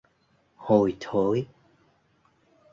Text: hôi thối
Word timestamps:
hôi 0.55 0.97
thối 0.99 1.47